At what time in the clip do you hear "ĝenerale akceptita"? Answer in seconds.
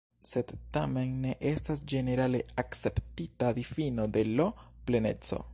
1.93-3.55